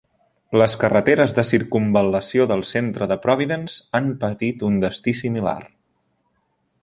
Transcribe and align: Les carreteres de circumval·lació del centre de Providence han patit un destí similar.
Les 0.59 0.75
carreteres 0.83 1.33
de 1.39 1.43
circumval·lació 1.49 2.47
del 2.53 2.63
centre 2.69 3.09
de 3.11 3.19
Providence 3.27 3.77
han 4.01 4.09
patit 4.25 4.65
un 4.71 4.79
destí 4.87 5.13
similar. 5.23 5.57